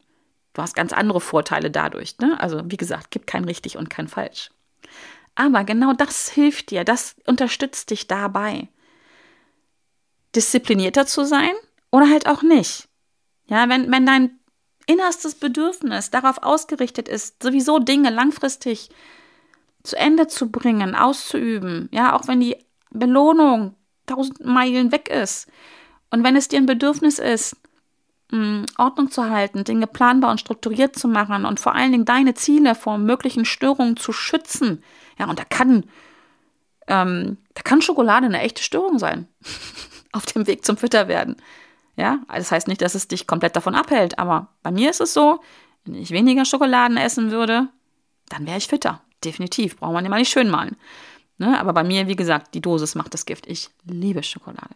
[0.53, 2.18] Du hast ganz andere Vorteile dadurch.
[2.18, 2.38] Ne?
[2.38, 4.50] Also wie gesagt, gibt kein richtig und kein falsch.
[5.40, 8.68] Aber genau das hilft dir, das unterstützt dich dabei,
[10.37, 11.55] disziplinierter zu sein
[11.90, 12.88] oder halt auch nicht.
[13.46, 14.38] Ja, wenn, wenn dein
[14.85, 18.90] innerstes Bedürfnis darauf ausgerichtet ist, sowieso Dinge langfristig
[19.83, 22.59] zu Ende zu bringen, auszuüben, ja, auch wenn die
[22.90, 23.74] Belohnung
[24.05, 25.48] tausend Meilen weg ist
[26.11, 27.57] und wenn es dir ein Bedürfnis ist,
[28.31, 32.35] mm, Ordnung zu halten, Dinge planbar und strukturiert zu machen und vor allen Dingen deine
[32.35, 34.85] Ziele vor möglichen Störungen zu schützen,
[35.21, 35.85] ja, und da kann,
[36.87, 39.29] ähm, da kann Schokolade eine echte Störung sein
[40.13, 41.37] auf dem Weg zum Fitterwerden.
[41.97, 45.13] Ja, das heißt nicht, dass es dich komplett davon abhält, aber bei mir ist es
[45.13, 45.41] so,
[45.85, 47.69] wenn ich weniger Schokoladen essen würde,
[48.31, 49.03] dann wäre ich fitter.
[49.23, 50.77] Definitiv, braucht man immer nicht schön malen.
[51.37, 51.61] Ne?
[51.61, 53.47] Aber bei mir, wie gesagt, die Dosis macht das Gift.
[53.47, 54.75] Ich liebe Schokolade.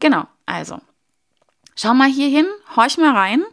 [0.00, 0.80] Genau, also,
[1.76, 3.44] schau mal hier hin, horch mal rein.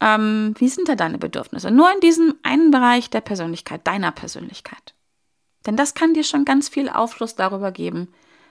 [0.00, 1.70] Ähm, wie sind da deine Bedürfnisse?
[1.70, 4.94] Nur in diesem einen Bereich der Persönlichkeit, deiner Persönlichkeit.
[5.66, 8.08] Denn das kann dir schon ganz viel Aufschluss darüber geben,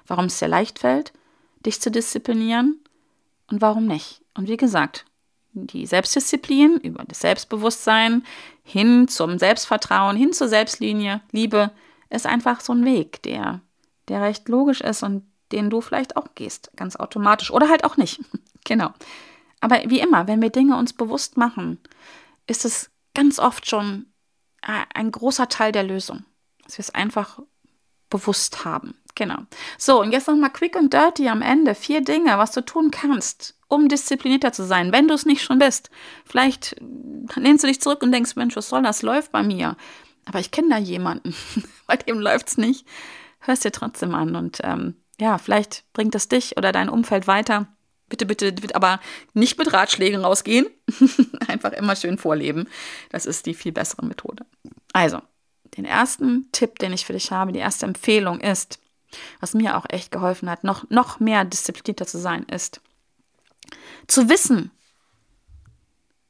[0.08, 1.14] warum es dir leicht fällt,
[1.66, 2.80] dich zu disziplinieren
[3.48, 4.22] und warum nicht.
[4.36, 5.06] Und wie gesagt,
[5.54, 8.24] die Selbstdisziplin über das Selbstbewusstsein
[8.64, 11.72] hin zum Selbstvertrauen, hin zur Selbstlinie, Liebe,
[12.10, 13.62] ist einfach so ein Weg, der,
[14.08, 17.98] der recht logisch ist und den du vielleicht auch gehst, ganz automatisch oder halt auch
[17.98, 18.20] nicht.
[18.64, 18.92] genau.
[19.60, 21.80] Aber wie immer, wenn wir Dinge uns bewusst machen,
[22.48, 24.06] ist es ganz oft schon
[24.62, 26.24] äh, ein großer Teil der Lösung,
[26.70, 27.40] dass wir es einfach
[28.12, 28.96] bewusst haben.
[29.16, 29.40] Genau.
[29.78, 31.74] So, und jetzt nochmal quick und dirty am Ende.
[31.74, 35.58] Vier Dinge, was du tun kannst, um disziplinierter zu sein, wenn du es nicht schon
[35.58, 35.90] bist.
[36.26, 36.76] Vielleicht
[37.36, 39.02] lehnst du dich zurück und denkst, Mensch, was soll das?
[39.02, 39.78] Läuft bei mir.
[40.26, 41.36] Aber ich kenne da jemanden,
[41.88, 42.86] bei dem läuft es nicht.
[43.40, 47.68] Hörst dir trotzdem an und ähm, ja, vielleicht bringt es dich oder dein Umfeld weiter.
[48.10, 49.00] Bitte, bitte, bitte, aber
[49.34, 50.68] nicht mit Ratschlägen rausgehen.
[51.48, 52.68] Einfach immer schön vorleben.
[53.10, 54.46] Das ist die viel bessere Methode.
[54.94, 55.22] Also,
[55.78, 58.80] den ersten Tipp, den ich für dich habe, die erste Empfehlung ist,
[59.40, 62.82] was mir auch echt geholfen hat, noch, noch mehr disziplinierter zu sein, ist
[64.08, 64.72] zu wissen,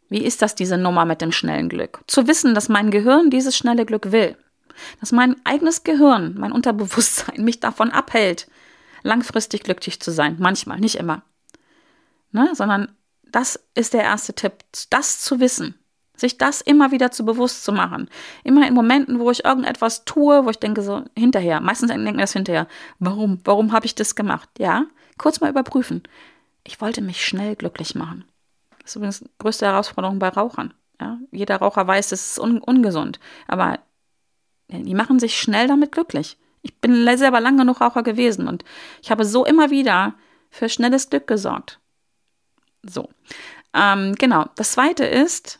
[0.09, 2.01] wie ist das diese Nummer mit dem schnellen Glück?
[2.07, 4.37] Zu wissen, dass mein Gehirn dieses schnelle Glück will.
[4.99, 8.47] Dass mein eigenes Gehirn, mein Unterbewusstsein mich davon abhält,
[9.03, 10.37] langfristig glücklich zu sein.
[10.39, 11.21] Manchmal, nicht immer.
[12.31, 12.49] Ne?
[12.53, 14.53] Sondern das ist der erste Tipp,
[14.89, 15.75] das zu wissen.
[16.19, 18.09] Sich das immer wieder zu bewusst zu machen.
[18.43, 22.17] Immer in Momenten, wo ich irgendetwas tue, wo ich denke so hinterher, meistens denke ich
[22.17, 22.67] das hinterher,
[22.99, 24.49] warum, warum habe ich das gemacht?
[24.57, 24.85] Ja,
[25.17, 26.03] kurz mal überprüfen.
[26.63, 28.25] Ich wollte mich schnell glücklich machen.
[28.81, 30.73] Das ist übrigens die größte Herausforderung bei Rauchern.
[30.99, 31.17] Ja?
[31.31, 33.79] Jeder Raucher weiß, es ist un ungesund, aber
[34.67, 36.37] die machen sich schnell damit glücklich.
[36.61, 38.65] Ich bin selber lang genug Raucher gewesen und
[39.01, 40.15] ich habe so immer wieder
[40.49, 41.79] für schnelles Glück gesorgt.
[42.83, 43.09] So,
[43.73, 44.45] ähm, genau.
[44.55, 45.59] Das zweite ist,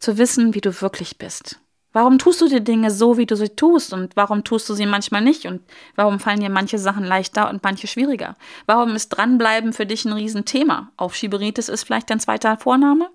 [0.00, 1.60] zu wissen, wie du wirklich bist.
[1.92, 4.86] Warum tust du die Dinge so, wie du sie tust und warum tust du sie
[4.86, 5.60] manchmal nicht und
[5.96, 8.36] warum fallen dir manche Sachen leichter und manche schwieriger?
[8.66, 10.92] Warum ist dranbleiben für dich ein Riesenthema?
[10.96, 13.10] Aufschieberitis ist vielleicht dein zweiter Vorname?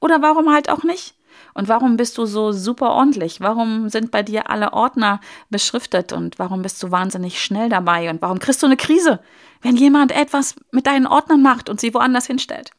[0.00, 1.16] Oder warum halt auch nicht?
[1.52, 3.40] Und warum bist du so super ordentlich?
[3.42, 5.20] Warum sind bei dir alle Ordner
[5.50, 9.20] beschriftet und warum bist du wahnsinnig schnell dabei und warum kriegst du eine Krise,
[9.60, 12.70] wenn jemand etwas mit deinen Ordnern macht und sie woanders hinstellt?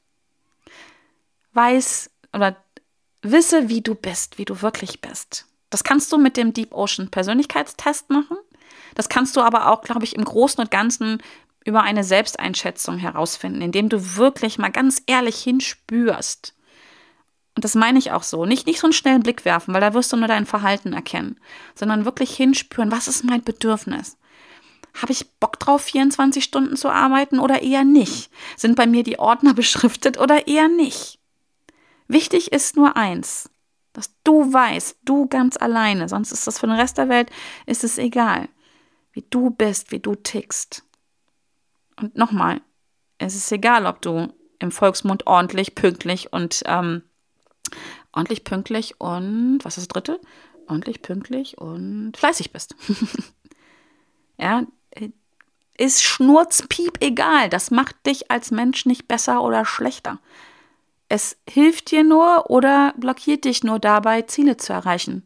[1.54, 2.58] Weiß oder
[3.32, 5.46] Wisse, wie du bist, wie du wirklich bist.
[5.70, 8.38] Das kannst du mit dem Deep Ocean Persönlichkeitstest machen.
[8.94, 11.22] Das kannst du aber auch, glaube ich, im Großen und Ganzen
[11.66, 16.54] über eine Selbsteinschätzung herausfinden, indem du wirklich mal ganz ehrlich hinspürst.
[17.56, 18.46] Und das meine ich auch so.
[18.46, 21.40] Nicht, nicht so einen schnellen Blick werfen, weil da wirst du nur dein Verhalten erkennen,
[21.74, 24.18] sondern wirklich hinspüren, was ist mein Bedürfnis?
[25.02, 28.30] Habe ich Bock drauf, 24 Stunden zu arbeiten oder eher nicht?
[28.56, 31.20] Sind bei mir die Ordner beschriftet oder eher nicht?
[32.08, 33.50] Wichtig ist nur eins,
[33.94, 37.30] dass du weißt, du ganz alleine, sonst ist das für den Rest der Welt,
[37.66, 38.50] ist es egal,
[39.14, 40.84] wie du bist, wie du tickst.
[42.00, 42.62] Und nochmal,
[43.18, 47.04] es ist egal, ob du im Volksmund ordentlich, pünktlich und ähm,
[48.12, 50.22] ordentlich, pünktlich und was ist das dritte?
[50.68, 52.76] Ordentlich, pünktlich und fleißig bist.
[54.38, 54.64] ja,
[55.78, 57.50] ist Schnurzpiep egal.
[57.50, 60.20] Das macht dich als Mensch nicht besser oder schlechter.
[61.08, 65.24] Es hilft dir nur oder blockiert dich nur dabei, Ziele zu erreichen.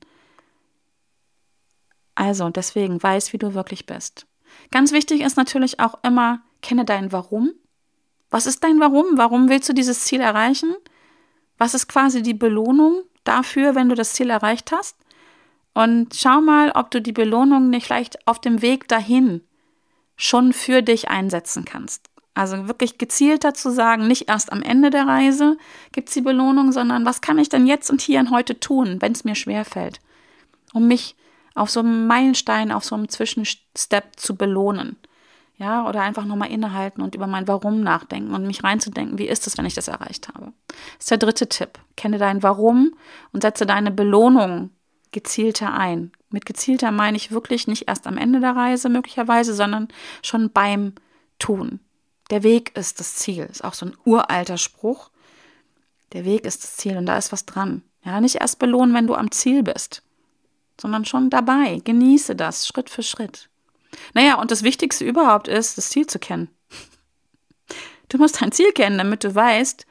[2.15, 4.27] Also deswegen weiß, wie du wirklich bist.
[4.71, 7.53] Ganz wichtig ist natürlich auch immer, kenne dein Warum.
[8.29, 9.05] Was ist dein Warum?
[9.17, 10.75] Warum willst du dieses Ziel erreichen?
[11.57, 14.97] Was ist quasi die Belohnung dafür, wenn du das Ziel erreicht hast?
[15.73, 19.41] Und schau mal, ob du die Belohnung nicht leicht auf dem Weg dahin
[20.17, 22.09] schon für dich einsetzen kannst.
[22.39, 25.57] Also wirklich gezielter zu sagen, nicht erst am Ende der Reise
[25.91, 29.01] gibt es die Belohnung, sondern was kann ich denn jetzt und hier und heute tun,
[29.01, 29.99] wenn es mir schwerfällt,
[30.71, 31.17] um mich
[31.53, 34.95] auf so einem Meilenstein, auf so einem Zwischenstep zu belohnen.
[35.57, 39.45] Ja, oder einfach nochmal innehalten und über mein Warum nachdenken und mich reinzudenken, wie ist
[39.45, 40.53] es, wenn ich das erreicht habe.
[40.67, 41.77] Das ist der dritte Tipp.
[41.97, 42.95] Kenne dein Warum
[43.33, 44.69] und setze deine Belohnung
[45.11, 46.13] gezielter ein.
[46.29, 49.89] Mit gezielter meine ich wirklich nicht erst am Ende der Reise möglicherweise, sondern
[50.21, 50.93] schon beim
[51.37, 51.81] Tun.
[52.29, 53.47] Der Weg ist das Ziel.
[53.51, 55.09] Ist auch so ein uralter Spruch.
[56.13, 57.83] Der Weg ist das Ziel und da ist was dran.
[58.03, 60.03] Ja, nicht erst belohnen, wenn du am Ziel bist,
[60.79, 61.81] sondern schon dabei.
[61.83, 63.49] Genieße das Schritt für Schritt.
[64.13, 66.49] Naja, und das Wichtigste überhaupt ist, das Ziel zu kennen.
[68.07, 69.85] Du musst dein Ziel kennen, damit du weißt,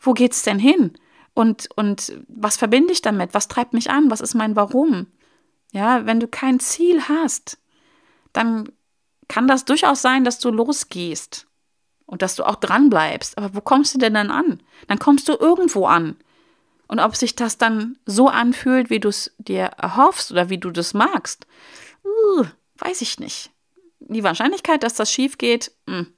[0.00, 0.92] wo geht's denn hin?
[1.34, 3.34] Und, und was verbinde ich damit?
[3.34, 4.10] Was treibt mich an?
[4.10, 5.06] Was ist mein Warum?
[5.72, 7.58] Ja, wenn du kein Ziel hast,
[8.32, 8.72] dann
[9.28, 11.46] kann das durchaus sein, dass du losgehst
[12.10, 13.38] und dass du auch dran bleibst.
[13.38, 14.60] Aber wo kommst du denn dann an?
[14.88, 16.16] Dann kommst du irgendwo an.
[16.88, 20.72] Und ob sich das dann so anfühlt, wie du es dir erhoffst oder wie du
[20.72, 21.46] das magst,
[22.04, 22.44] uh,
[22.78, 23.50] weiß ich nicht.
[24.00, 26.08] Die Wahrscheinlichkeit, dass das schief geht, hm,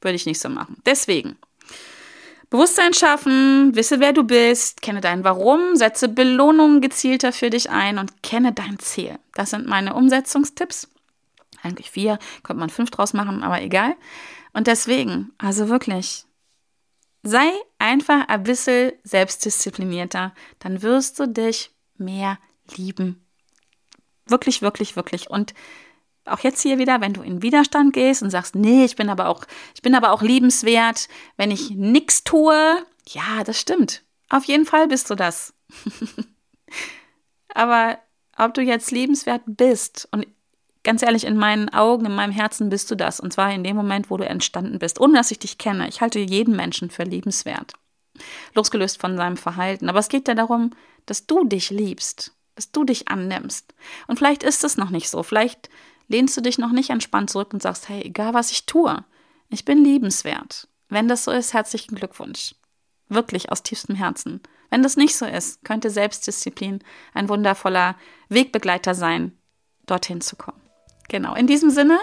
[0.00, 0.82] würde ich nicht so machen.
[0.84, 1.38] Deswegen.
[2.50, 7.98] Bewusstsein schaffen, wisse, wer du bist, kenne dein Warum, setze Belohnungen gezielter für dich ein
[7.98, 9.18] und kenne dein Ziel.
[9.34, 10.88] Das sind meine Umsetzungstipps.
[11.62, 13.94] Eigentlich vier, könnte man fünf draus machen, aber egal.
[14.56, 16.24] Und deswegen, also wirklich,
[17.22, 22.38] sei einfach ein bisschen selbstdisziplinierter, dann wirst du dich mehr
[22.74, 23.22] lieben.
[24.24, 25.28] Wirklich, wirklich, wirklich.
[25.28, 25.52] Und
[26.24, 29.28] auch jetzt hier wieder, wenn du in Widerstand gehst und sagst, nee, ich bin aber
[29.28, 32.82] auch, ich bin aber auch liebenswert, wenn ich nichts tue.
[33.08, 34.04] Ja, das stimmt.
[34.30, 35.52] Auf jeden Fall bist du das.
[37.48, 37.98] aber
[38.38, 40.26] ob du jetzt liebenswert bist und
[40.86, 43.18] Ganz ehrlich, in meinen Augen, in meinem Herzen bist du das.
[43.18, 45.88] Und zwar in dem Moment, wo du entstanden bist, ohne dass ich dich kenne.
[45.88, 47.72] Ich halte jeden Menschen für liebenswert.
[48.54, 49.88] Losgelöst von seinem Verhalten.
[49.88, 50.70] Aber es geht ja darum,
[51.04, 53.74] dass du dich liebst, dass du dich annimmst.
[54.06, 55.24] Und vielleicht ist es noch nicht so.
[55.24, 55.70] Vielleicht
[56.06, 59.04] lehnst du dich noch nicht entspannt zurück und sagst, hey, egal was ich tue,
[59.48, 60.68] ich bin liebenswert.
[60.88, 62.54] Wenn das so ist, herzlichen Glückwunsch.
[63.08, 64.40] Wirklich aus tiefstem Herzen.
[64.70, 66.78] Wenn das nicht so ist, könnte Selbstdisziplin
[67.12, 67.96] ein wundervoller
[68.28, 69.36] Wegbegleiter sein,
[69.86, 70.65] dorthin zu kommen.
[71.08, 71.98] Genau, in diesem Sinne,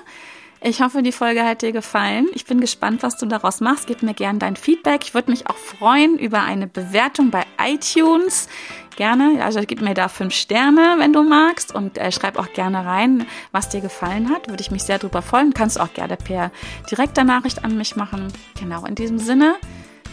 [0.65, 2.27] ich hoffe, die Folge hat dir gefallen.
[2.33, 3.87] Ich bin gespannt, was du daraus machst.
[3.87, 5.01] Gib mir gerne dein Feedback.
[5.03, 8.47] Ich würde mich auch freuen über eine Bewertung bei iTunes.
[8.95, 11.75] Gerne, also gib mir da fünf Sterne, wenn du magst.
[11.75, 14.47] Und äh, schreib auch gerne rein, was dir gefallen hat.
[14.47, 15.53] Würde ich mich sehr drüber freuen.
[15.53, 16.49] Kannst auch gerne per
[16.89, 18.31] direkter Nachricht an mich machen.
[18.57, 19.55] Genau, in diesem Sinne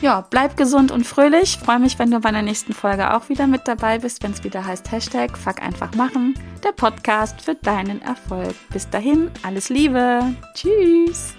[0.01, 1.59] ja, bleib gesund und fröhlich.
[1.59, 4.45] Freue mich, wenn du bei der nächsten Folge auch wieder mit dabei bist, wenn es
[4.45, 6.35] wieder heißt Hashtag Fuck einfach machen,
[6.65, 8.55] der Podcast für deinen Erfolg.
[8.73, 10.35] Bis dahin, alles Liebe.
[10.55, 11.35] Tschüss.